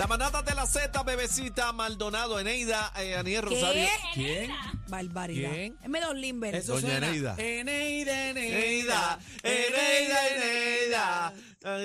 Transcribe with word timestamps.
La 0.00 0.06
manada 0.06 0.40
de 0.40 0.54
la 0.54 0.64
Z, 0.66 1.02
bebecita, 1.02 1.74
Maldonado, 1.74 2.40
Eneida, 2.40 2.90
eh, 2.96 3.16
Aniel 3.16 3.42
Rosario. 3.42 3.86
¿Quién? 4.14 4.50
Barbaridad. 4.88 5.50
¿Quién? 5.50 5.76
Es 5.82 5.90
medio 5.90 6.14
Limber. 6.14 6.54
Eso 6.54 6.72
Doña 6.72 6.88
suena. 6.88 7.08
Eneida. 7.08 7.34
Eneida, 7.36 8.30
Eneida, 8.30 9.18
Eneida, 9.42 10.28
Eneida. 10.30 11.34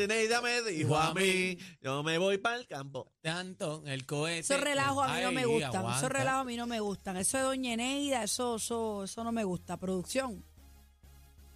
Eneida 0.01 0.41
me 0.41 0.61
dijo 0.61 0.95
a 0.95 1.13
mí, 1.13 1.57
yo 1.81 2.03
me 2.03 2.17
voy 2.17 2.37
para 2.37 2.55
el 2.55 2.65
campo. 2.67 3.11
Tanto, 3.19 3.83
el 3.85 4.05
cohete. 4.05 4.39
Esos 4.39 4.61
relajos 4.61 5.05
a 5.09 5.13
mí 5.13 5.21
no 5.21 5.27
Ay, 5.27 5.35
me 5.35 5.45
gustan. 5.45 5.75
aguanta. 5.75 5.97
Esos 5.97 6.09
relajos 6.09 6.41
a 6.41 6.45
mí 6.45 6.55
no 6.55 6.67
me 6.67 6.79
gustan. 6.79 7.17
Eso 7.17 7.37
de 7.37 7.43
Doña 7.43 7.73
Eneida, 7.73 8.23
eso, 8.23 8.55
eso, 8.55 9.03
eso 9.03 9.23
no 9.25 9.33
me 9.33 9.43
gusta. 9.43 9.75
Producción. 9.75 10.41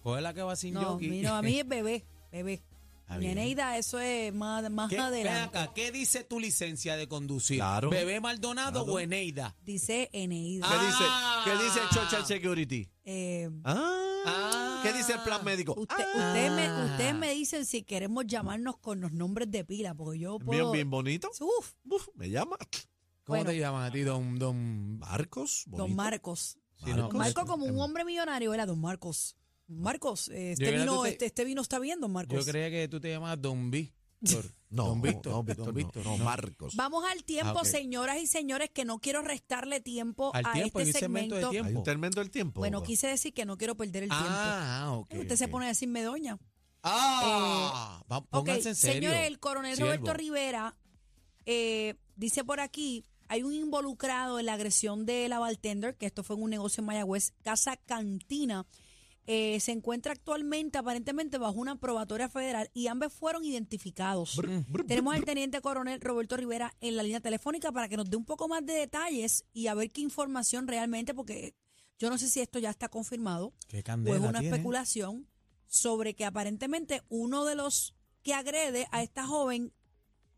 Coge 0.02 0.20
la 0.20 0.34
que 0.34 0.42
va 0.42 0.54
sin 0.56 0.74
No, 0.74 0.90
a 0.90 0.98
mí, 0.98 1.22
no, 1.22 1.36
a 1.36 1.40
mí 1.40 1.58
es 1.58 1.66
bebé, 1.66 2.04
bebé. 2.30 2.62
Está 3.10 3.16
Doña 3.18 3.26
bien. 3.34 3.38
Eneida, 3.38 3.76
eso 3.76 3.98
es 3.98 4.32
más, 4.32 4.70
más 4.70 4.88
¿Qué, 4.88 4.96
adelante. 4.96 5.58
acá, 5.58 5.74
¿qué 5.74 5.90
dice 5.90 6.22
tu 6.22 6.38
licencia 6.38 6.96
de 6.96 7.08
conducir? 7.08 7.56
Claro. 7.58 7.90
¿Bebé 7.90 8.20
Maldonado 8.20 8.84
Claro. 8.84 8.92
o 8.92 9.00
Eneida? 9.00 9.56
Dice 9.64 10.08
Eneida. 10.12 10.68
¿Qué 10.68 10.86
dice, 10.86 11.04
Ah. 11.08 11.42
¿qué 11.44 11.52
dice 11.64 11.80
Social 11.92 12.24
Security? 12.24 12.88
Eh, 13.04 13.50
Ah, 13.64 14.22
Ah. 14.26 14.80
¿Qué 14.84 14.92
dice 14.92 15.14
el 15.14 15.20
plan 15.22 15.44
médico? 15.44 15.74
usted- 15.76 15.94
Ah, 16.14 16.28
ustedes, 16.28 16.52
me, 16.52 16.84
ustedes 16.84 17.14
me 17.16 17.32
dicen 17.32 17.66
si 17.66 17.82
queremos 17.82 18.26
llamarnos 18.28 18.76
con 18.78 19.00
los 19.00 19.10
nombres 19.10 19.50
de 19.50 19.64
pila, 19.64 19.92
porque 19.94 20.20
yo 20.20 20.38
bien, 20.38 20.46
puedo... 20.46 20.70
bien 20.70 20.88
bonito. 20.88 21.30
Uf, 21.40 21.72
Uf, 21.90 22.08
me 22.14 22.30
llama 22.30 22.56
¿Cómo 23.24 23.38
Bueno. 23.38 23.50
te 23.50 23.58
llaman 23.58 23.82
a 23.84 23.90
ti, 23.90 24.02
don, 24.02 24.38
don? 24.38 24.98
Marcos. 25.00 25.64
don. 25.66 25.96
Marcos. 25.96 26.58
Sí, 26.84 26.90
Marcos. 26.92 27.14
Marcos 27.14 27.44
como 27.44 27.64
un 27.66 27.80
hombre 27.80 28.04
millonario, 28.04 28.54
era 28.54 28.66
don 28.66 28.80
Marcos. 28.80 29.36
Marcos, 29.70 30.28
eh, 30.28 30.52
este, 30.52 30.72
vino, 30.72 31.02
te- 31.02 31.08
este, 31.10 31.26
este 31.26 31.44
vino 31.44 31.62
está 31.62 31.78
bien, 31.78 32.00
don 32.00 32.12
Marcos. 32.12 32.44
Yo 32.44 32.50
creía 32.50 32.70
que 32.70 32.88
tú 32.88 33.00
te 33.00 33.10
llamas 33.10 33.40
Don 33.40 33.70
Víctor. 33.70 34.44
No, 34.68 34.86
don 34.88 35.00
Víctor. 35.00 35.32
no, 35.32 35.42
Víctor, 35.42 35.64
don 35.64 35.66
no, 35.66 35.72
Víctor, 35.72 36.04
no, 36.04 36.16
no. 36.18 36.24
Marcos. 36.24 36.76
Vamos 36.76 37.04
al 37.10 37.24
tiempo, 37.24 37.60
Ah, 37.60 37.64
señoras 37.64 38.18
y 38.20 38.26
señores, 38.26 38.68
que 38.70 38.84
no 38.84 38.98
quiero 38.98 39.22
restarle 39.22 39.80
tiempo 39.80 40.30
Al 40.34 40.44
a 40.44 40.52
tiempo, 40.52 40.78
este 40.80 40.98
segmento 40.98 41.34
de 41.36 41.46
tiempo. 41.46 41.82
Hay 41.86 41.96
un 41.96 42.30
tiempo. 42.30 42.60
Bueno, 42.60 42.82
quise 42.82 43.06
decir 43.06 43.32
que 43.32 43.46
no 43.46 43.56
quiero 43.56 43.76
perder 43.76 44.02
el 44.04 44.08
tiempo. 44.10 44.26
Ah, 44.28 44.90
ok. 44.94 45.14
Usted 45.20 45.36
se 45.36 45.48
pone 45.48 45.64
a 45.66 45.68
decirme 45.68 46.02
doña. 46.02 46.38
Ah, 46.82 48.02
va, 48.10 48.18
Ok, 48.18 48.26
pónganse 48.30 48.70
en 48.70 48.74
serio. 48.74 49.10
señores, 49.10 49.26
el 49.28 49.38
coronel 49.38 49.76
Siervo. 49.76 49.90
Roberto 49.92 50.14
Rivera 50.14 50.76
eh, 51.46 51.94
dice 52.16 52.44
por 52.44 52.60
aquí, 52.60 53.04
hay 53.28 53.42
un 53.42 53.54
involucrado 53.54 54.38
en 54.38 54.46
la 54.46 54.54
agresión 54.54 55.06
de 55.06 55.28
la 55.28 55.38
bartender, 55.38 55.96
que 55.96 56.06
esto 56.06 56.22
fue 56.22 56.36
en 56.36 56.42
un 56.42 56.50
negocio 56.50 56.80
en 56.80 56.86
Mayagüez, 56.86 57.32
Casa 57.42 57.76
Cantina. 57.76 58.66
Eh, 59.32 59.60
se 59.60 59.70
encuentra 59.70 60.10
actualmente 60.10 60.76
aparentemente 60.76 61.38
bajo 61.38 61.60
una 61.60 61.78
probatoria 61.78 62.28
federal 62.28 62.68
y 62.74 62.88
ambos 62.88 63.12
fueron 63.12 63.44
identificados. 63.44 64.34
Brr, 64.36 64.64
brr, 64.66 64.86
Tenemos 64.88 65.12
brr, 65.12 65.20
al 65.20 65.24
teniente 65.24 65.60
coronel 65.60 66.00
Roberto 66.00 66.36
Rivera 66.36 66.74
en 66.80 66.96
la 66.96 67.04
línea 67.04 67.20
telefónica 67.20 67.70
para 67.70 67.88
que 67.88 67.96
nos 67.96 68.10
dé 68.10 68.16
un 68.16 68.24
poco 68.24 68.48
más 68.48 68.66
de 68.66 68.72
detalles 68.72 69.44
y 69.52 69.68
a 69.68 69.74
ver 69.74 69.92
qué 69.92 70.00
información 70.00 70.66
realmente, 70.66 71.14
porque 71.14 71.54
yo 71.96 72.10
no 72.10 72.18
sé 72.18 72.28
si 72.28 72.40
esto 72.40 72.58
ya 72.58 72.70
está 72.70 72.88
confirmado 72.88 73.54
¿Qué 73.68 73.84
o 73.88 74.14
es 74.14 74.20
una 74.20 74.40
tiene? 74.40 74.48
especulación 74.48 75.28
sobre 75.68 76.14
que 76.14 76.24
aparentemente 76.24 77.04
uno 77.08 77.44
de 77.44 77.54
los 77.54 77.94
que 78.24 78.34
agrede 78.34 78.88
a 78.90 79.04
esta 79.04 79.28
joven 79.28 79.72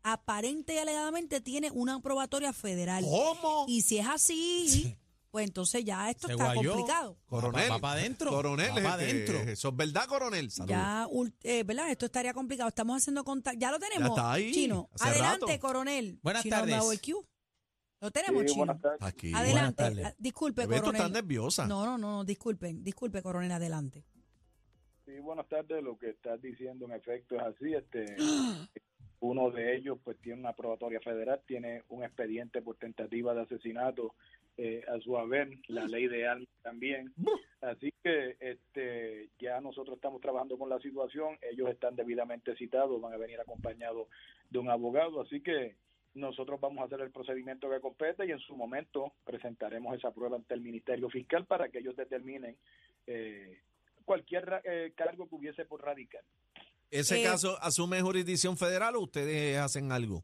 aparente 0.03 0.75
y 0.75 0.77
alegadamente 0.77 1.41
tiene 1.41 1.71
una 1.71 1.99
probatoria 1.99 2.53
federal. 2.53 3.03
¿Cómo? 3.03 3.65
Y 3.67 3.81
si 3.81 3.97
es 3.97 4.05
así, 4.05 4.95
pues 5.33 5.47
entonces 5.47 5.83
ya 5.83 6.11
esto 6.11 6.27
Se 6.27 6.33
está 6.33 6.53
guayó. 6.53 6.73
complicado. 6.73 7.17
Coronel. 7.25 7.71
Va 7.71 7.79
para 7.79 7.99
adentro. 7.99 8.29
Coronel, 8.29 8.69
Va 8.69 8.75
para 8.75 9.03
este, 9.03 9.31
adentro. 9.31 9.51
Eso 9.51 9.69
es 9.69 9.75
verdad, 9.75 10.05
coronel. 10.05 10.47
Ya, 10.67 11.07
ul- 11.09 11.33
eh, 11.41 11.63
¿verdad? 11.63 11.89
Esto 11.89 12.05
estaría 12.05 12.35
complicado. 12.35 12.69
Estamos 12.69 12.97
haciendo 12.97 13.23
contacto. 13.23 13.59
Ya 13.59 13.71
lo 13.71 13.79
tenemos. 13.79 14.09
está 14.09 14.31
ahí, 14.31 14.51
Chino, 14.51 14.91
hace 14.93 15.09
adelante, 15.09 15.45
rato. 15.47 15.59
coronel. 15.59 16.19
Buenas 16.21 16.43
Chino, 16.43 16.55
tardes. 16.55 16.69
me 16.69 16.75
hago 16.77 16.91
el 16.91 17.01
cue. 17.01 17.15
Lo 18.01 18.11
tenemos, 18.11 18.41
Sí, 18.43 18.47
Chino. 18.49 18.57
buenas 18.59 18.79
tardes. 18.81 19.01
Aquí. 19.01 19.31
Adelante. 19.33 19.75
tardes. 19.83 20.05
Ah, 20.05 20.13
Disculpe, 20.19 20.61
Bebé, 20.61 20.75
tú 20.75 20.81
coronel. 20.83 21.01
estás 21.01 21.11
nerviosa. 21.23 21.65
No, 21.67 21.83
no, 21.83 21.97
no, 21.97 22.11
no, 22.17 22.23
disculpen, 22.23 22.83
disculpe, 22.83 23.23
coronel, 23.23 23.51
adelante. 23.53 24.03
Sí, 25.07 25.13
buenas 25.19 25.49
tardes. 25.49 25.83
Lo 25.83 25.97
que 25.97 26.11
estás 26.11 26.39
diciendo 26.43 26.85
en 26.85 26.91
efecto 26.91 27.35
es 27.37 27.41
así. 27.41 27.73
Este, 27.73 28.15
uno 29.21 29.49
de 29.49 29.77
ellos 29.77 29.97
pues 30.03 30.15
tiene 30.21 30.41
una 30.41 30.53
probatoria 30.53 30.99
federal, 30.99 31.41
tiene 31.47 31.81
un 31.89 32.03
expediente 32.03 32.61
por 32.61 32.75
tentativa 32.77 33.33
de 33.33 33.41
asesinato 33.41 34.13
eh, 34.57 34.83
a 34.87 34.99
su 34.99 35.17
haber, 35.17 35.49
la 35.67 35.85
ley 35.85 36.07
de 36.07 36.27
armas 36.27 36.47
también. 36.61 37.13
Así 37.61 37.93
que 38.03 38.35
este, 38.39 39.29
ya 39.39 39.59
nosotros 39.61 39.95
estamos 39.95 40.21
trabajando 40.21 40.57
con 40.57 40.69
la 40.69 40.79
situación. 40.79 41.37
Ellos 41.41 41.69
están 41.69 41.95
debidamente 41.95 42.55
citados, 42.55 43.01
van 43.01 43.13
a 43.13 43.17
venir 43.17 43.39
acompañados 43.39 44.07
de 44.49 44.59
un 44.59 44.69
abogado. 44.69 45.21
Así 45.21 45.41
que 45.41 45.75
nosotros 46.13 46.59
vamos 46.61 46.81
a 46.81 46.85
hacer 46.85 47.01
el 47.01 47.11
procedimiento 47.11 47.69
que 47.69 47.79
compete 47.79 48.25
y 48.25 48.31
en 48.31 48.39
su 48.39 48.55
momento 48.55 49.13
presentaremos 49.23 49.97
esa 49.97 50.11
prueba 50.11 50.35
ante 50.35 50.53
el 50.53 50.61
Ministerio 50.61 51.09
Fiscal 51.09 51.45
para 51.45 51.69
que 51.69 51.79
ellos 51.79 51.95
determinen 51.95 52.55
eh, 53.07 53.59
cualquier 54.05 54.61
eh, 54.63 54.93
cargo 54.95 55.27
que 55.27 55.35
hubiese 55.35 55.65
por 55.65 55.83
radical. 55.83 56.23
¿Ese 56.91 57.21
Eh, 57.21 57.23
caso 57.23 57.57
asume 57.61 58.01
jurisdicción 58.01 58.55
federal 58.57 58.95
o 58.95 59.01
ustedes 59.01 59.57
hacen 59.57 59.91
algo? 59.91 60.23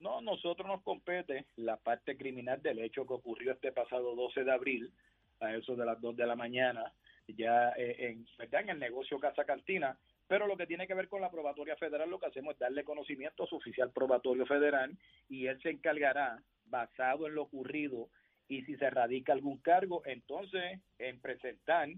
No, 0.00 0.20
nosotros 0.20 0.66
nos 0.66 0.82
compete 0.82 1.46
la 1.56 1.76
parte 1.76 2.16
criminal 2.16 2.62
del 2.62 2.78
hecho 2.78 3.06
que 3.06 3.14
ocurrió 3.14 3.52
este 3.52 3.72
pasado 3.72 4.14
12 4.14 4.44
de 4.44 4.52
abril, 4.52 4.92
a 5.40 5.54
eso 5.54 5.74
de 5.76 5.84
las 5.84 6.00
2 6.00 6.16
de 6.16 6.26
la 6.26 6.36
mañana, 6.36 6.92
ya 7.26 7.70
eh, 7.76 7.96
en, 7.98 8.26
¿verdad? 8.38 8.62
en 8.62 8.70
el 8.70 8.78
negocio 8.78 9.18
Casa 9.18 9.44
Cantina, 9.44 9.98
pero 10.26 10.46
lo 10.46 10.56
que 10.56 10.66
tiene 10.66 10.86
que 10.86 10.94
ver 10.94 11.08
con 11.08 11.20
la 11.20 11.30
probatoria 11.30 11.76
federal, 11.76 12.10
lo 12.10 12.18
que 12.18 12.26
hacemos 12.26 12.54
es 12.54 12.60
darle 12.60 12.84
conocimiento 12.84 13.44
a 13.44 13.46
su 13.46 13.56
oficial 13.56 13.90
probatorio 13.90 14.46
federal 14.46 14.96
y 15.28 15.46
él 15.46 15.60
se 15.62 15.70
encargará, 15.70 16.42
basado 16.66 17.26
en 17.26 17.34
lo 17.34 17.42
ocurrido, 17.42 18.08
y 18.46 18.62
si 18.62 18.76
se 18.76 18.90
radica 18.90 19.32
algún 19.32 19.58
cargo, 19.58 20.02
entonces 20.06 20.80
en 20.98 21.20
presentar 21.20 21.88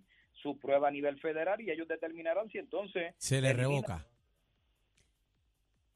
su 0.43 0.59
prueba 0.59 0.89
a 0.89 0.91
nivel 0.91 1.19
federal 1.21 1.61
y 1.61 1.71
ellos 1.71 1.89
determinarán 1.89 2.49
si 2.51 2.59
entonces 2.59 3.15
Se 3.19 3.41
le 3.41 3.53
revoca. 3.53 4.07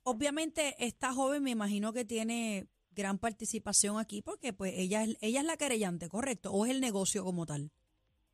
Obviamente, 0.05 0.75
esta 0.79 1.13
joven 1.13 1.43
me 1.43 1.51
imagino 1.51 1.93
que 1.93 2.05
tiene 2.05 2.67
gran 2.93 3.19
participación 3.19 3.99
aquí 3.99 4.23
porque 4.23 4.53
pues 4.53 4.75
ella 4.77 5.03
es, 5.03 5.17
ella 5.21 5.41
es 5.41 5.47
la 5.47 5.57
querellante, 5.57 6.09
¿correcto? 6.09 6.53
¿O 6.53 6.67
es 6.67 6.71
el 6.71 6.81
negocio 6.81 7.25
como 7.25 7.47
tal? 7.47 7.71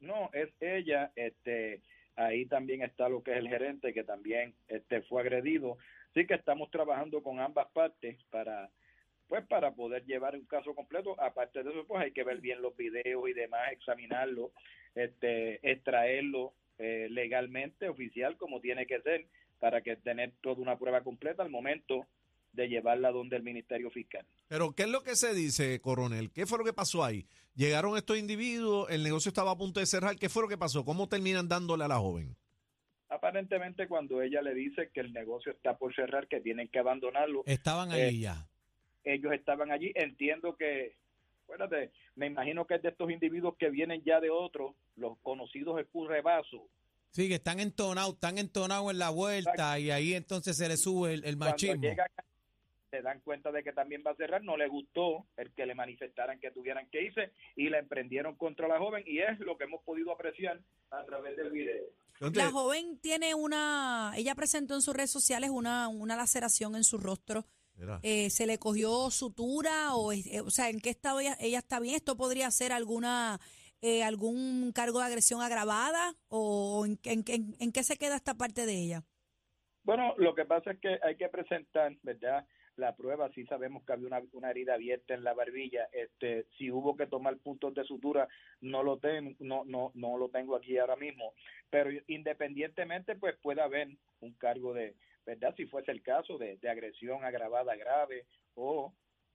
No, 0.00 0.30
es 0.32 0.50
ella, 0.60 1.12
este, 1.14 1.80
ahí 2.16 2.46
también 2.46 2.82
está 2.82 3.08
lo 3.08 3.22
que 3.22 3.32
es 3.32 3.38
el 3.38 3.48
gerente 3.48 3.94
que 3.94 4.02
también 4.02 4.54
este 4.68 5.02
fue 5.02 5.22
agredido. 5.22 5.78
Así 6.10 6.26
que 6.26 6.34
estamos 6.34 6.70
trabajando 6.70 7.22
con 7.22 7.38
ambas 7.38 7.68
partes 7.72 8.18
para 8.30 8.70
pues 9.28 9.46
para 9.46 9.70
poder 9.70 10.04
llevar 10.06 10.34
un 10.34 10.44
caso 10.44 10.74
completo. 10.74 11.14
Aparte 11.20 11.62
de 11.62 11.70
eso, 11.70 11.86
pues 11.86 12.02
hay 12.02 12.10
que 12.10 12.24
ver 12.24 12.40
bien 12.40 12.60
los 12.60 12.76
videos 12.76 13.28
y 13.28 13.32
demás, 13.32 13.70
examinarlo, 13.70 14.50
este, 14.96 15.60
extraerlo 15.70 16.52
eh, 16.78 17.06
legalmente, 17.08 17.88
oficial, 17.88 18.36
como 18.36 18.60
tiene 18.60 18.86
que 18.86 19.00
ser, 19.02 19.26
para 19.60 19.82
que 19.82 19.94
tener 19.96 20.32
toda 20.40 20.60
una 20.60 20.76
prueba 20.76 21.02
completa 21.02 21.42
al 21.44 21.50
momento 21.50 22.06
de 22.52 22.68
llevarla 22.68 23.12
donde 23.12 23.36
el 23.36 23.44
Ministerio 23.44 23.90
Fiscal. 23.90 24.26
Pero, 24.48 24.72
¿qué 24.72 24.82
es 24.82 24.88
lo 24.88 25.02
que 25.04 25.14
se 25.14 25.32
dice, 25.34 25.80
coronel? 25.80 26.32
¿Qué 26.32 26.46
fue 26.46 26.58
lo 26.58 26.64
que 26.64 26.72
pasó 26.72 27.04
ahí? 27.04 27.26
Llegaron 27.54 27.96
estos 27.96 28.18
individuos, 28.18 28.90
el 28.90 29.04
negocio 29.04 29.28
estaba 29.28 29.52
a 29.52 29.56
punto 29.56 29.78
de 29.78 29.86
cerrar. 29.86 30.16
¿Qué 30.16 30.28
fue 30.28 30.42
lo 30.42 30.48
que 30.48 30.58
pasó? 30.58 30.84
¿Cómo 30.84 31.08
terminan 31.08 31.46
dándole 31.46 31.84
a 31.84 31.88
la 31.88 31.98
joven? 31.98 32.34
Aparentemente 33.08 33.88
cuando 33.88 34.22
ella 34.22 34.40
le 34.40 34.54
dice 34.54 34.90
que 34.92 35.00
el 35.00 35.12
negocio 35.12 35.52
está 35.52 35.76
por 35.76 35.94
cerrar, 35.94 36.28
que 36.28 36.40
tienen 36.40 36.68
que 36.68 36.78
abandonarlo, 36.78 37.42
Estaban 37.46 37.90
Eh, 37.92 37.94
ahí 38.04 38.20
ya. 38.20 38.46
ellos 39.04 39.32
estaban 39.32 39.70
allí. 39.72 39.92
Entiendo 39.96 40.56
que, 40.56 40.96
acuérdate, 41.44 41.90
me 42.14 42.26
imagino 42.26 42.66
que 42.66 42.76
es 42.76 42.82
de 42.82 42.88
estos 42.90 43.10
individuos 43.10 43.56
que 43.58 43.68
vienen 43.70 44.02
ya 44.04 44.20
de 44.20 44.30
otros, 44.30 44.74
los 44.96 45.18
conocidos 45.18 45.80
escurrebazos. 45.80 46.62
Sí, 47.10 47.28
que 47.28 47.34
están 47.34 47.60
entonados, 47.60 48.14
están 48.14 48.38
entonados 48.38 48.90
en 48.92 48.98
la 48.98 49.10
vuelta 49.10 49.78
y 49.78 49.90
ahí 49.90 50.14
entonces 50.14 50.56
se 50.56 50.68
le 50.68 50.76
sube 50.76 51.14
el, 51.14 51.24
el 51.24 51.36
Cuando 51.36 51.52
machismo. 51.52 51.82
llegan, 51.82 52.06
se 52.90 53.02
dan 53.02 53.20
cuenta 53.20 53.50
de 53.52 53.62
que 53.62 53.72
también 53.72 54.02
va 54.06 54.12
a 54.12 54.16
cerrar, 54.16 54.42
no 54.42 54.56
le 54.56 54.68
gustó 54.68 55.26
el 55.36 55.52
que 55.52 55.66
le 55.66 55.74
manifestaran 55.74 56.38
que 56.40 56.50
tuvieran 56.50 56.88
que 56.90 57.02
irse 57.02 57.32
y 57.56 57.68
la 57.68 57.78
emprendieron 57.78 58.36
contra 58.36 58.68
la 58.68 58.78
joven 58.78 59.04
y 59.06 59.18
es 59.20 59.38
lo 59.40 59.56
que 59.56 59.64
hemos 59.64 59.82
podido 59.82 60.12
apreciar 60.12 60.60
a 60.90 61.04
través 61.04 61.36
del 61.36 61.50
video. 61.50 61.84
Entonces, 62.14 62.44
La 62.44 62.50
joven 62.50 62.98
tiene 63.00 63.34
una, 63.34 64.12
ella 64.16 64.34
presentó 64.34 64.74
en 64.74 64.82
sus 64.82 64.94
redes 64.94 65.10
sociales 65.10 65.50
una, 65.50 65.88
una 65.88 66.16
laceración 66.16 66.76
en 66.76 66.84
su 66.84 66.98
rostro. 66.98 67.46
Eh, 68.02 68.28
¿Se 68.28 68.44
le 68.46 68.58
cogió 68.58 69.10
sutura 69.10 69.94
o, 69.94 70.12
eh, 70.12 70.42
o 70.44 70.50
sea, 70.50 70.68
en 70.68 70.80
qué 70.80 70.90
estado 70.90 71.20
ella, 71.20 71.34
ella 71.40 71.60
está 71.60 71.80
bien? 71.80 71.94
¿Esto 71.94 72.14
podría 72.14 72.50
ser 72.50 72.72
alguna 72.72 73.40
eh, 73.82 74.02
algún 74.02 74.72
cargo 74.72 74.98
de 75.00 75.06
agresión 75.06 75.40
agravada 75.42 76.14
o 76.28 76.84
en, 76.86 76.98
en- 77.04 77.24
en- 77.28 77.54
en 77.58 77.72
qué 77.72 77.82
se 77.82 77.96
queda 77.96 78.16
esta 78.16 78.34
parte 78.34 78.66
de 78.66 78.74
ella? 78.74 79.02
Bueno, 79.82 80.14
lo 80.18 80.34
que 80.34 80.44
pasa 80.44 80.72
es 80.72 80.78
que 80.80 80.98
hay 81.02 81.16
que 81.16 81.28
presentar, 81.28 81.96
¿verdad? 82.02 82.46
La 82.76 82.94
prueba, 82.94 83.30
sí 83.34 83.44
sabemos 83.46 83.84
que 83.84 83.92
había 83.92 84.06
una, 84.06 84.22
una 84.32 84.50
herida 84.50 84.74
abierta 84.74 85.14
en 85.14 85.24
la 85.24 85.34
barbilla. 85.34 85.88
Este, 85.92 86.46
si 86.56 86.70
hubo 86.70 86.96
que 86.96 87.06
tomar 87.06 87.36
puntos 87.38 87.74
de 87.74 87.84
sutura, 87.84 88.28
no 88.60 88.82
lo 88.82 88.98
tengo, 88.98 89.34
no, 89.40 89.64
no, 89.64 89.90
no 89.94 90.16
lo 90.18 90.28
tengo 90.28 90.56
aquí 90.56 90.78
ahora 90.78 90.96
mismo. 90.96 91.34
Pero 91.68 91.90
independientemente, 92.06 93.16
pues 93.16 93.36
puede 93.42 93.60
haber 93.62 93.88
un 94.20 94.32
cargo 94.34 94.72
de, 94.72 94.94
¿verdad? 95.26 95.54
Si 95.56 95.66
fuese 95.66 95.90
el 95.90 96.02
caso 96.02 96.38
de, 96.38 96.56
de 96.58 96.68
agresión 96.70 97.24
agravada 97.24 97.74
grave 97.76 98.26
o 98.54 98.94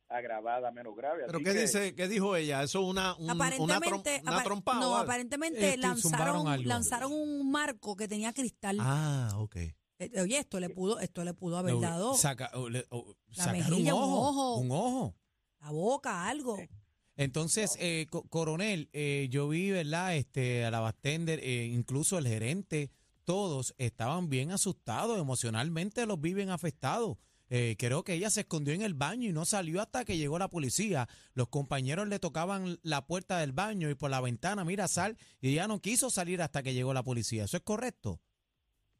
agravada 0.10 0.72
menos 0.72 0.96
grave. 0.96 1.24
¿Pero 1.26 1.40
qué 1.40 1.46
que- 1.46 1.54
dice, 1.62 1.96
qué 1.96 2.08
dijo 2.08 2.36
ella? 2.36 2.64
¿Eso 2.64 2.82
es 2.82 2.86
una, 2.90 3.16
un- 3.16 3.24
una, 3.32 3.34
trom- 3.34 3.72
aparentemente, 3.76 4.22
una 4.24 4.44
o 4.44 4.74
no, 4.76 4.98
aparentemente 4.98 5.70
Este, 5.70 5.78
lanzaron, 5.78 6.68
lanzaron 6.68 7.12
un 7.12 7.52
marco 7.52 7.96
que 7.96 8.08
tenía 8.08 8.32
cristal. 8.34 8.78
Ah, 8.80 9.32
ok. 9.38 9.56
Eh, 9.98 10.22
Oye, 10.22 10.38
esto 10.40 10.60
le 10.60 10.70
pudo, 10.70 11.00
esto 11.00 11.24
le 11.24 11.34
pudo 11.34 11.58
haber 11.58 11.80
dado 11.80 12.16
saca- 12.16 12.52
le- 12.70 12.86
La 12.92 13.44
sacar 13.44 13.54
mejilla, 13.54 13.96
un 13.96 14.02
un 14.02 14.04
ojo, 14.04 14.30
ojo. 14.30 14.56
Un 14.58 14.72
ojo. 14.72 15.16
la 15.62 15.72
boca, 15.72 16.28
algo. 16.28 16.58
Entonces, 17.18 17.78
eh, 17.80 18.08
co- 18.10 18.24
coronel, 18.28 18.90
eh, 18.94 19.28
yo 19.32 19.48
vi, 19.48 19.72
¿verdad? 19.72 20.16
Este, 20.18 20.66
a 20.66 20.72
la 20.72 20.82
bartender, 20.82 21.40
eh, 21.42 21.66
incluso 21.74 22.18
el 22.18 22.28
gerente, 22.28 22.92
todos 23.24 23.74
estaban 23.78 24.30
bien 24.30 24.52
asustados, 24.52 25.18
emocionalmente 25.18 26.06
los 26.06 26.20
vi 26.20 26.34
bien 26.34 26.50
afectados. 26.50 27.18
Eh, 27.50 27.76
creo 27.78 28.04
que 28.04 28.14
ella 28.14 28.30
se 28.30 28.42
escondió 28.42 28.74
en 28.74 28.82
el 28.82 28.94
baño 28.94 29.30
y 29.30 29.34
no 29.34 29.46
salió 29.46 29.82
hasta 29.82 30.06
que 30.06 30.18
llegó 30.18 30.40
la 30.40 30.50
policía. 30.50 31.08
Los 31.34 31.50
compañeros 31.50 32.08
le 32.08 32.20
tocaban 32.20 32.78
la 32.82 33.06
puerta 33.06 33.40
del 33.40 33.52
baño 33.52 33.90
y 33.90 33.96
por 33.96 34.10
la 34.10 34.22
ventana, 34.22 34.66
mira, 34.66 34.88
sal, 34.88 35.18
y 35.42 35.54
ella 35.54 35.68
no 35.68 35.80
quiso 35.80 36.10
salir 36.10 36.42
hasta 36.42 36.64
que 36.64 36.74
llegó 36.74 36.94
la 36.94 37.04
policía. 37.04 37.44
¿Eso 37.44 37.58
es 37.58 37.64
correcto? 37.64 38.20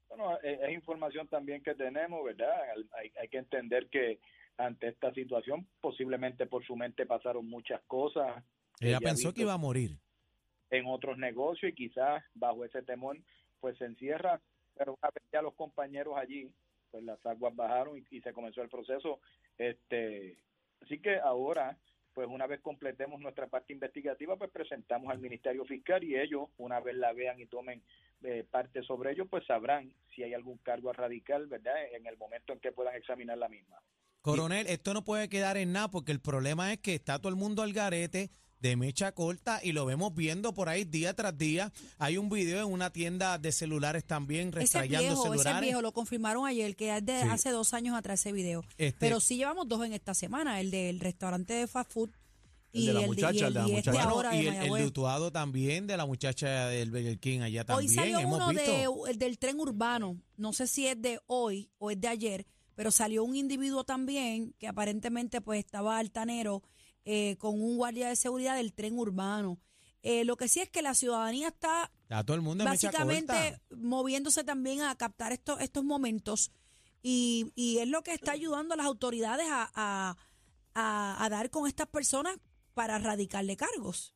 Bueno, 0.10 0.38
es, 0.44 0.60
es 0.62 0.74
información 0.74 1.28
también 1.28 1.64
que 1.64 1.76
tenemos, 1.76 2.24
¿verdad? 2.24 2.54
Hay, 2.98 3.12
hay 3.20 3.28
que 3.28 3.38
entender 3.38 3.90
que 3.90 4.20
ante 4.58 4.88
esta 4.88 5.14
situación 5.14 5.68
posiblemente 5.82 6.46
por 6.46 6.66
su 6.66 6.76
mente 6.76 7.06
pasaron 7.06 7.48
muchas 7.48 7.82
cosas. 7.88 8.44
Ella 8.80 9.00
pensó 9.00 9.34
que 9.34 9.42
iba 9.42 9.54
a 9.54 9.58
morir. 9.58 9.98
En 10.70 10.86
otros 10.88 11.18
negocios 11.18 11.72
y 11.72 11.76
quizás 11.76 12.24
bajo 12.34 12.66
ese 12.66 12.82
temor 12.82 13.18
pues 13.60 13.78
se 13.78 13.86
encierra, 13.86 14.42
pero 14.78 14.98
una 15.02 15.10
vez 15.10 15.24
ya 15.32 15.42
los 15.42 15.54
compañeros 15.56 16.16
allí, 16.18 16.52
pues 16.96 17.04
las 17.04 17.26
aguas 17.26 17.54
bajaron 17.54 18.02
y, 18.10 18.22
se 18.22 18.32
comenzó 18.32 18.62
el 18.62 18.70
proceso. 18.70 19.20
este 19.58 20.38
Así 20.82 21.00
que 21.00 21.18
ahora, 21.18 21.78
pues 22.14 22.26
una 22.30 22.48
vez 22.48 22.62
completemos 22.62 23.20
nuestra 23.20 23.48
parte 23.48 23.74
investigativa, 23.74 24.38
pues 24.38 24.50
presentamos 24.50 25.12
al 25.12 25.20
Ministerio 25.20 25.66
Fiscal 25.66 26.06
y 26.06 26.16
ellos, 26.16 26.48
una 26.58 26.80
vez 26.80 26.96
la 26.96 27.12
vean 27.12 27.38
y 27.38 27.48
tomen 27.48 27.84
eh, 28.24 28.46
parte 28.50 28.82
sobre 28.84 29.12
ello, 29.12 29.26
pues 29.26 29.46
sabrán 29.46 29.92
si 30.16 30.24
hay 30.24 30.34
algún 30.34 30.58
cargo 30.60 30.94
radical, 30.94 31.48
¿verdad? 31.48 31.76
En 31.92 32.06
el 32.06 32.18
momento 32.18 32.54
en 32.54 32.60
que 32.60 32.72
puedan 32.72 32.96
examinar 32.96 33.38
la 33.38 33.50
misma. 33.50 33.82
Coronel, 34.22 34.68
esto 34.68 34.94
no 34.94 35.04
puede 35.04 35.28
quedar 35.28 35.58
en 35.58 35.74
nada 35.74 35.90
porque 35.90 36.14
el 36.14 36.22
problema 36.22 36.72
es 36.72 36.80
que 36.80 36.96
está 36.96 37.20
todo 37.20 37.30
el 37.30 37.36
mundo 37.36 37.62
al 37.62 37.74
garete 37.74 38.30
de 38.60 38.76
mecha 38.76 39.12
corta 39.12 39.60
y 39.64 39.74
lo 39.74 39.86
vemos 39.86 40.16
viendo 40.16 40.54
por 40.54 40.70
ahí 40.70 40.86
día 40.86 41.14
tras 41.14 41.38
día. 41.38 41.72
Hay 42.00 42.18
un 42.18 42.30
video 42.30 42.66
en 42.66 42.72
una 42.74 42.90
tienda 42.92 43.38
de 43.38 43.52
celulares 43.52 44.06
también 44.06 44.52
restrayando 44.52 45.08
ese 45.14 45.14
es 45.14 45.22
celulares. 45.24 45.62
viejo, 45.62 45.82
lo 45.82 45.92
confirmaron 45.92 46.48
ayer, 46.48 46.76
que 46.76 46.96
es 46.96 47.06
de 47.06 47.22
Sí. 47.22 47.28
hace 47.30 47.50
dos 47.52 47.74
años 47.74 47.96
atrás 47.96 48.20
ese 48.22 48.32
video. 48.32 48.64
Este- 48.78 48.98
Pero 49.00 49.20
sí 49.20 49.38
llevamos 49.38 49.68
dos 49.68 49.86
en 49.86 49.94
esta 49.94 50.14
semana, 50.14 50.60
el 50.62 50.72
del 50.72 51.00
restaurante 51.00 51.54
de 51.54 51.68
fast 51.68 51.92
food 51.92 52.10
El 52.74 52.82
y 52.82 52.88
de 52.88 52.94
la 52.94 53.02
el, 53.02 53.08
muchacha, 53.08 53.30
el, 53.30 53.46
el 53.46 53.54
de 53.54 53.60
la 53.60 53.66
este 53.78 53.92
muchacha. 53.92 54.10
ahora 54.10 54.30
de 54.32 54.44
y 54.44 54.48
el, 54.48 54.56
el 54.56 54.84
lutuado 54.84 55.32
también 55.32 55.86
de 55.88 55.98
la 55.98 56.06
muchacha 56.06 56.68
del 56.68 56.90
Burger 56.92 57.20
King 57.20 57.42
allá 57.42 57.62
Hoy 57.62 57.66
también. 57.68 57.94
salió 57.94 58.20
Hemos 58.20 58.36
uno 58.38 58.50
visto. 58.50 58.72
de, 58.72 59.12
el 59.12 59.18
del 59.20 59.38
tren 59.38 59.60
urbano, 59.60 60.20
no 60.38 60.54
sé 60.54 60.66
si 60.68 60.88
es 60.88 61.00
de 61.02 61.20
hoy 61.28 61.70
o 61.78 61.92
es 61.92 62.02
de 62.02 62.08
ayer, 62.08 62.46
pero 62.74 62.90
salió 62.92 63.24
un 63.24 63.36
individuo 63.36 63.84
también 63.84 64.54
que 64.60 64.68
aparentemente 64.68 65.40
pues 65.40 65.60
estaba 65.60 65.98
altanero 66.00 66.64
eh, 67.06 67.38
con 67.38 67.62
un 67.62 67.78
guardia 67.78 68.10
de 68.10 68.16
seguridad 68.16 68.56
del 68.56 68.74
tren 68.74 68.98
urbano. 68.98 69.60
Eh, 70.02 70.24
lo 70.26 70.38
que 70.38 70.48
sí 70.48 70.60
es 70.60 70.70
que 70.70 70.82
la 70.84 70.94
ciudadanía 70.94 71.48
está 71.48 71.92
Está 72.04 72.24
todo 72.24 72.36
el 72.36 72.42
mundo 72.44 72.64
básicamente 72.92 73.62
moviéndose 73.76 74.44
también 74.44 74.82
a 74.84 74.96
captar 74.96 75.32
estos 75.32 75.60
estos 75.62 75.84
momentos 75.84 76.52
y, 77.02 77.52
y 77.56 77.80
es 77.80 77.88
lo 77.88 78.04
que 78.04 78.14
está 78.14 78.34
ayudando 78.34 78.74
a 78.76 78.78
las 78.78 78.86
autoridades 78.86 79.48
a, 79.50 79.72
a, 79.74 80.16
a- 80.76 81.24
a 81.26 81.30
dar 81.30 81.50
con 81.50 81.68
estas 81.68 81.88
personas 81.88 82.38
para 82.76 83.00
radicarle 83.00 83.56
cargos. 83.58 84.14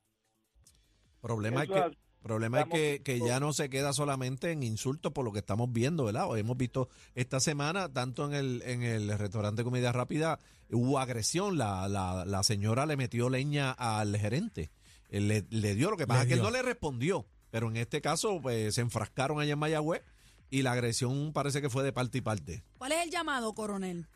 Problema 1.21 1.63
es 1.63 1.69
que, 1.69 1.97
problema 2.29 2.61
es 2.61 2.67
que, 2.67 3.01
que 3.03 3.19
ya 3.19 3.39
no 3.39 3.51
se 3.51 3.69
queda 3.69 3.91
solamente 3.91 4.51
en 4.51 4.63
insultos 4.63 5.11
por 5.11 5.25
lo 5.25 5.33
que 5.33 5.39
estamos 5.39 5.73
viendo, 5.73 6.05
¿verdad? 6.05 6.37
Hemos 6.37 6.55
visto 6.55 6.87
esta 7.15 7.39
semana, 7.39 7.91
tanto 7.91 8.25
en 8.25 8.33
el, 8.33 8.61
en 8.65 8.83
el 8.83 9.17
restaurante 9.17 9.63
Comida 9.63 9.91
Rápida, 9.91 10.39
hubo 10.71 10.99
agresión. 10.99 11.57
La, 11.57 11.87
la, 11.87 12.25
la 12.25 12.43
señora 12.43 12.85
le 12.85 12.95
metió 12.95 13.29
leña 13.29 13.71
al 13.71 14.15
gerente. 14.17 14.69
Le, 15.09 15.43
le 15.49 15.75
dio, 15.75 15.89
lo 15.89 15.97
que 15.97 16.05
pasa 16.05 16.21
es 16.21 16.27
que 16.27 16.35
él 16.35 16.41
no 16.41 16.51
le 16.51 16.61
respondió. 16.61 17.25
Pero 17.49 17.67
en 17.69 17.77
este 17.77 17.99
caso, 17.99 18.39
pues, 18.41 18.75
se 18.75 18.81
enfrascaron 18.81 19.39
allá 19.39 19.53
en 19.53 19.59
Mayagüez 19.59 20.03
y 20.51 20.61
la 20.61 20.73
agresión 20.73 21.33
parece 21.33 21.61
que 21.61 21.69
fue 21.69 21.83
de 21.83 21.91
parte 21.91 22.19
y 22.19 22.21
parte. 22.21 22.63
¿Cuál 22.77 22.91
es 22.91 23.03
el 23.03 23.09
llamado, 23.09 23.53
coronel? 23.53 24.07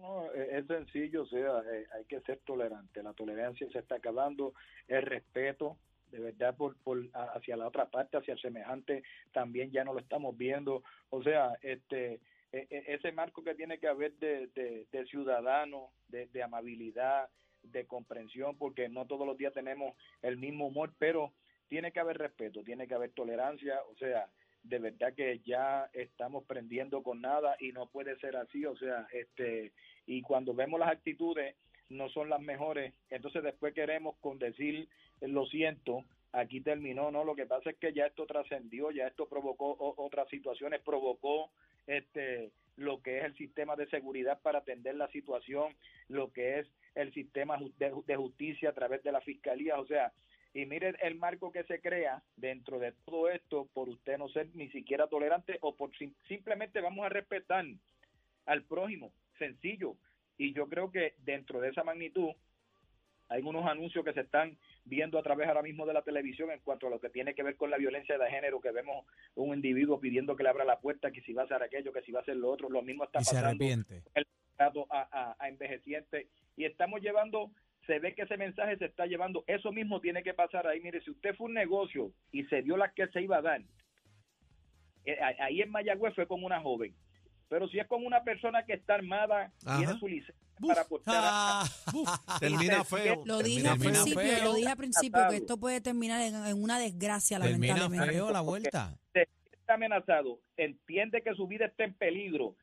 No, 0.00 0.24
eh, 0.32 0.58
es 0.58 0.66
sencillo, 0.66 1.22
o 1.22 1.26
sea, 1.26 1.60
eh, 1.72 1.86
hay 1.94 2.04
que 2.06 2.20
ser 2.22 2.40
tolerante. 2.44 3.02
La 3.02 3.12
tolerancia 3.12 3.68
se 3.70 3.78
está 3.78 3.96
acabando, 3.96 4.54
el 4.88 5.02
respeto, 5.02 5.76
de 6.10 6.18
verdad, 6.18 6.56
por, 6.56 6.76
por 6.82 6.98
hacia 7.34 7.56
la 7.56 7.68
otra 7.68 7.86
parte, 7.86 8.16
hacia 8.16 8.34
el 8.34 8.40
semejante, 8.40 9.02
también 9.32 9.70
ya 9.70 9.84
no 9.84 9.92
lo 9.92 10.00
estamos 10.00 10.36
viendo. 10.36 10.82
O 11.10 11.22
sea, 11.22 11.58
este 11.62 12.20
e- 12.52 12.66
e- 12.70 12.84
ese 12.94 13.12
marco 13.12 13.42
que 13.44 13.54
tiene 13.54 13.78
que 13.78 13.88
haber 13.88 14.12
de, 14.14 14.48
de, 14.48 14.86
de 14.90 15.06
ciudadano, 15.06 15.90
de 16.08 16.42
amabilidad, 16.42 17.28
de 17.62 17.86
comprensión, 17.86 18.56
porque 18.56 18.88
no 18.88 19.06
todos 19.06 19.26
los 19.26 19.36
días 19.36 19.52
tenemos 19.52 19.94
el 20.22 20.36
mismo 20.36 20.66
humor, 20.66 20.92
pero 20.98 21.32
tiene 21.68 21.92
que 21.92 22.00
haber 22.00 22.18
respeto, 22.18 22.62
tiene 22.64 22.88
que 22.88 22.94
haber 22.94 23.12
tolerancia, 23.12 23.80
o 23.90 23.94
sea, 23.96 24.28
de 24.62 24.78
verdad 24.78 25.14
que 25.14 25.38
ya 25.40 25.88
estamos 25.92 26.44
prendiendo 26.44 27.02
con 27.02 27.20
nada 27.20 27.56
y 27.60 27.72
no 27.72 27.86
puede 27.86 28.18
ser 28.18 28.36
así, 28.36 28.66
o 28.66 28.76
sea, 28.76 29.06
este 29.12 29.72
y 30.06 30.22
cuando 30.22 30.52
vemos 30.54 30.80
las 30.80 30.90
actitudes 30.90 31.54
no 31.90 32.08
son 32.08 32.28
las 32.30 32.40
mejores, 32.40 32.94
entonces 33.10 33.42
después 33.42 33.74
queremos 33.74 34.16
con 34.20 34.38
decir 34.38 34.88
eh, 35.20 35.28
lo 35.28 35.44
siento, 35.46 36.04
aquí 36.32 36.60
terminó, 36.60 37.10
no, 37.10 37.24
lo 37.24 37.34
que 37.34 37.46
pasa 37.46 37.70
es 37.70 37.76
que 37.76 37.92
ya 37.92 38.06
esto 38.06 38.26
trascendió, 38.26 38.90
ya 38.90 39.06
esto 39.08 39.28
provocó 39.28 39.76
otras 39.98 40.28
situaciones, 40.28 40.80
provocó 40.80 41.50
este 41.86 42.52
lo 42.76 43.02
que 43.02 43.18
es 43.18 43.24
el 43.24 43.36
sistema 43.36 43.76
de 43.76 43.86
seguridad 43.88 44.40
para 44.40 44.60
atender 44.60 44.94
la 44.94 45.08
situación, 45.08 45.74
lo 46.08 46.32
que 46.32 46.60
es 46.60 46.66
el 46.94 47.12
sistema 47.12 47.58
de, 47.78 47.92
ju- 47.92 48.04
de 48.06 48.16
justicia 48.16 48.70
a 48.70 48.72
través 48.74 49.02
de 49.02 49.12
la 49.12 49.20
fiscalía, 49.20 49.78
o 49.78 49.86
sea, 49.86 50.12
y 50.54 50.64
mire 50.66 50.94
el 51.02 51.16
marco 51.16 51.52
que 51.52 51.64
se 51.64 51.80
crea 51.80 52.22
dentro 52.36 52.78
de 52.78 52.92
todo 53.04 53.28
esto 53.28 53.68
por 53.74 53.88
usted 53.88 54.16
no 54.18 54.28
ser 54.30 54.48
ni 54.54 54.68
siquiera 54.70 55.08
tolerante 55.08 55.58
o 55.60 55.74
por 55.76 55.94
sim- 55.98 56.14
simplemente 56.26 56.80
vamos 56.80 57.04
a 57.04 57.08
respetar 57.10 57.66
al 58.46 58.62
prójimo, 58.64 59.12
sencillo. 59.38 59.96
Y 60.40 60.54
yo 60.54 60.70
creo 60.70 60.90
que 60.90 61.12
dentro 61.18 61.60
de 61.60 61.68
esa 61.68 61.84
magnitud 61.84 62.30
hay 63.28 63.42
unos 63.42 63.66
anuncios 63.66 64.02
que 64.02 64.14
se 64.14 64.22
están 64.22 64.56
viendo 64.86 65.18
a 65.18 65.22
través 65.22 65.46
ahora 65.46 65.60
mismo 65.60 65.84
de 65.84 65.92
la 65.92 66.00
televisión 66.00 66.50
en 66.50 66.60
cuanto 66.60 66.86
a 66.86 66.90
lo 66.90 66.98
que 66.98 67.10
tiene 67.10 67.34
que 67.34 67.42
ver 67.42 67.56
con 67.56 67.70
la 67.70 67.76
violencia 67.76 68.16
de 68.16 68.30
género, 68.30 68.58
que 68.58 68.70
vemos 68.70 69.04
un 69.34 69.54
individuo 69.54 70.00
pidiendo 70.00 70.34
que 70.36 70.42
le 70.42 70.48
abra 70.48 70.64
la 70.64 70.80
puerta, 70.80 71.10
que 71.10 71.20
si 71.20 71.34
va 71.34 71.42
a 71.42 71.44
hacer 71.44 71.62
aquello, 71.62 71.92
que 71.92 72.00
si 72.00 72.10
va 72.10 72.20
a 72.20 72.22
hacer 72.22 72.38
lo 72.38 72.50
otro, 72.50 72.70
lo 72.70 72.80
mismo 72.80 73.04
está 73.04 73.20
Y 73.20 73.24
se 73.24 73.34
pasando 73.34 73.48
arrepiente. 73.48 74.02
datos 74.56 74.86
a, 74.88 75.08
a, 75.12 75.36
a 75.38 75.48
envejecientes 75.50 76.26
y 76.56 76.64
estamos 76.64 77.02
llevando, 77.02 77.50
se 77.86 77.98
ve 77.98 78.14
que 78.14 78.22
ese 78.22 78.38
mensaje 78.38 78.78
se 78.78 78.86
está 78.86 79.04
llevando, 79.04 79.44
eso 79.46 79.72
mismo 79.72 80.00
tiene 80.00 80.22
que 80.22 80.32
pasar 80.32 80.66
ahí. 80.66 80.80
Mire, 80.80 81.02
si 81.02 81.10
usted 81.10 81.34
fue 81.36 81.48
un 81.48 81.54
negocio 81.54 82.12
y 82.32 82.44
se 82.44 82.62
dio 82.62 82.78
la 82.78 82.92
que 82.94 83.06
se 83.08 83.20
iba 83.20 83.36
a 83.36 83.42
dar, 83.42 83.60
eh, 85.04 85.18
ahí 85.38 85.60
en 85.60 85.70
Mayagüez 85.70 86.14
fue 86.14 86.26
con 86.26 86.42
una 86.42 86.60
joven, 86.62 86.94
pero 87.50 87.68
si 87.68 87.78
es 87.78 87.86
con 87.86 88.06
una 88.06 88.22
persona 88.22 88.64
que 88.64 88.72
está 88.74 88.94
armada, 88.94 89.52
Ajá. 89.66 89.78
tiene 89.78 89.98
su 89.98 90.08
licencia 90.08 90.34
Buf. 90.58 90.72
para 90.72 90.84
portar 90.88 91.14
a- 91.18 91.62
Ah, 92.06 92.36
Termina 92.38 92.78
Y 92.80 92.84
se- 92.84 92.96
feo. 92.96 93.22
Lo 93.26 93.38
dije 93.42 93.62
termina 93.62 93.72
al 93.72 93.78
Termina 93.78 94.02
principio, 94.04 94.20
feo. 94.36 94.44
lo 94.44 94.54
dije 94.54 94.68
al 94.68 94.76
principio 94.76 95.20
que 95.28 95.36
esto 95.36 95.56
puede 95.58 95.80
terminar 95.82 96.20
en, 96.22 96.34
en 96.46 96.62
una 96.62 96.78
desgracia, 96.78 97.38
termina 97.40 97.74
lamentablemente. 97.76 98.14
feo 98.14 98.30
la 98.30 98.40
vuelta. 98.40 98.96
está 99.12 99.74
amenazado, 99.74 100.38
entiende 100.56 101.22
que 101.22 101.34
su 101.34 101.46
vida 101.46 101.66
está 101.66 101.84
en 101.84 101.94
peligro 101.94 102.54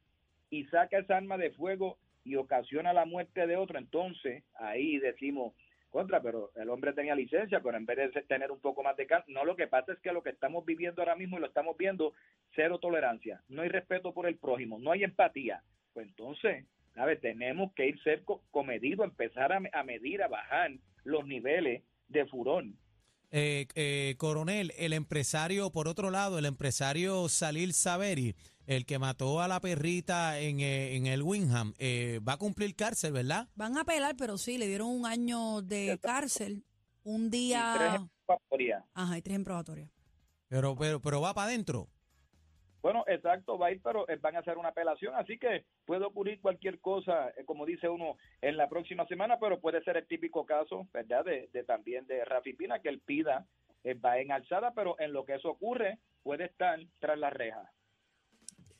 y 0.50 0.64
saca 0.66 0.98
esa 1.00 1.18
arma 1.18 1.38
de 1.38 1.52
fuego 1.52 1.98
y 2.24 2.36
ocasiona 2.36 2.94
la 2.94 3.06
muerte 3.06 3.46
de 3.48 3.56
otro, 3.58 3.78
entonces 3.78 4.44
ahí 4.56 4.98
decimos 5.00 5.54
contra, 5.90 6.22
pero 6.22 6.52
el 6.56 6.70
hombre 6.70 6.94
tenía 6.94 7.16
licencia, 7.16 7.62
pero 7.62 7.78
en 7.78 7.86
vez 7.86 8.14
de 8.14 8.22
tener 8.24 8.52
un 8.52 8.60
poco 8.60 8.84
más 8.84 8.96
de 8.98 9.08
calma, 9.08 9.26
no, 9.28 9.46
lo 9.46 9.56
que 9.56 9.68
pasa 9.68 9.94
es 9.94 10.00
que 10.00 10.12
lo 10.12 10.22
que 10.24 10.30
estamos 10.32 10.66
viviendo 10.66 11.02
ahora 11.02 11.16
mismo 11.16 11.38
y 11.38 11.42
lo 11.42 11.48
estamos 11.48 11.78
viendo, 11.78 12.14
cero 12.56 12.80
tolerancia, 12.80 13.42
no 13.48 13.62
hay 13.62 13.70
respeto 13.70 14.14
por 14.14 14.28
el 14.28 14.38
prójimo, 14.38 14.80
no 14.80 14.92
hay 14.92 15.04
empatía, 15.04 15.64
pues 15.94 16.08
entonces, 16.08 16.66
¿sabes? 16.94 17.20
Tenemos 17.22 17.74
que 17.74 17.88
ir 17.88 18.02
ser 18.04 18.24
co- 18.24 18.44
comedido, 18.52 19.04
empezar 19.04 19.52
a, 19.54 19.62
a 19.74 19.84
medir, 19.84 20.22
a 20.24 20.28
bajar 20.28 20.72
los 21.04 21.26
niveles 21.26 21.84
de 22.10 22.26
furón. 22.26 22.76
Eh, 23.30 23.68
eh, 23.76 24.16
coronel, 24.18 24.74
el 24.78 24.94
empresario, 24.94 25.72
por 25.72 25.88
otro 25.88 26.12
lado, 26.12 26.40
el 26.40 26.46
empresario 26.46 27.28
Salil 27.28 27.74
Saveri, 27.74 28.36
el 28.68 28.86
que 28.86 29.00
mató 29.00 29.42
a 29.42 29.48
la 29.48 29.60
perrita 29.60 30.40
en, 30.40 30.60
eh, 30.60 30.96
en 30.96 31.08
el 31.08 31.24
Winham, 31.24 31.74
eh, 31.78 32.20
va 32.28 32.34
a 32.34 32.38
cumplir 32.38 32.76
cárcel, 32.76 33.14
¿verdad? 33.14 33.50
Van 33.56 33.78
a 33.78 33.82
apelar, 33.82 34.16
pero 34.18 34.38
sí, 34.38 34.58
le 34.58 34.68
dieron 34.68 34.90
un 34.90 35.06
año 35.06 35.62
de 35.62 35.98
cárcel, 36.02 36.64
un 37.04 37.26
Y 37.26 37.30
tres 37.30 37.32
día... 37.32 37.96
en 37.96 38.10
probatoria. 38.26 38.86
Ajá, 38.94 39.18
y 39.18 39.22
tres 39.22 39.36
en 39.36 39.44
probatoria. 39.44 39.92
Pero, 40.48 40.76
pero, 40.76 41.02
pero 41.02 41.22
va 41.22 41.34
para 41.34 41.48
adentro. 41.48 41.90
Bueno, 42.82 43.04
exacto, 43.08 43.58
va 43.58 43.68
a 43.68 43.72
ir, 43.72 43.82
pero 43.84 44.08
eh, 44.08 44.18
van 44.22 44.36
a 44.36 44.40
hacer 44.40 44.58
una 44.58 44.70
apelación, 44.70 45.16
así 45.16 45.38
que 45.38 45.66
puede 45.86 46.06
ocurrir 46.06 46.40
cualquier 46.40 46.80
cosa, 46.80 47.30
eh, 47.30 47.44
como 47.46 47.66
dice 47.66 47.90
uno, 47.90 48.18
en 48.42 48.56
la 48.56 48.70
próxima 48.70 49.06
semana, 49.08 49.40
pero 49.40 49.60
puede 49.60 49.84
ser 49.84 49.98
el 49.98 50.08
típico 50.08 50.46
caso, 50.46 50.88
¿verdad? 50.94 51.26
De, 51.26 51.50
de 51.52 51.64
también 51.64 52.06
de 52.08 52.24
Rafi 52.24 52.54
Pina, 52.54 52.80
que 52.80 52.90
él 52.90 53.00
pida, 53.00 53.46
eh, 53.84 53.94
va 53.94 54.20
en 54.20 54.32
alzada, 54.32 54.74
pero 54.76 55.00
en 55.00 55.14
lo 55.14 55.26
que 55.26 55.36
eso 55.36 55.50
ocurre, 55.50 55.98
puede 56.24 56.46
estar 56.46 56.80
tras 57.00 57.18
las 57.18 57.34
rejas. 57.34 57.77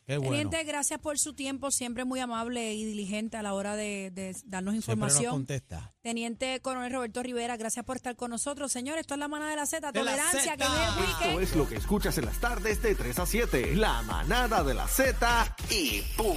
Qué 0.08 0.18
bueno. 0.18 0.32
Teniente, 0.32 0.64
gracias 0.64 1.02
por 1.02 1.20
su 1.20 1.34
tiempo, 1.34 1.70
siempre 1.70 2.06
muy 2.06 2.22
amable 2.22 2.74
y 2.74 2.86
diligente 2.86 3.36
a 3.36 3.42
la 3.42 3.54
hora 3.54 3.76
de, 3.76 4.10
de 4.12 4.34
darnos 4.46 4.74
nos 4.74 4.84
información. 4.86 5.32
contesta. 5.32 5.94
Teniente 6.02 6.62
Coronel 6.62 6.94
Roberto 6.94 7.22
Rivera, 7.22 7.58
gracias 7.58 7.84
por 7.84 7.98
estar 7.98 8.16
con 8.16 8.32
nosotros. 8.32 8.72
Señores, 8.72 9.02
esto 9.02 9.16
es 9.16 9.20
la 9.20 9.28
manada 9.28 9.52
de 9.52 9.58
la 9.58 9.66
Z, 9.66 9.86
la 9.86 9.92
tolerancia, 9.92 10.56
que 10.56 10.64
viene 10.64 10.86
el 10.86 11.12
Esto 11.12 11.40
es 11.42 11.56
lo 11.58 11.68
que 11.68 11.76
escuchas 11.76 12.18
en 12.18 12.26
las 12.26 12.40
tardes 12.40 12.82
de 12.82 12.96
3 12.96 13.20
a 13.20 13.26
7. 13.26 13.76
La 13.76 14.02
manada 14.04 14.64
de 14.64 14.74
la 14.74 14.88
Z 14.88 15.56
y 15.70 16.02
¡pum! 16.16 16.36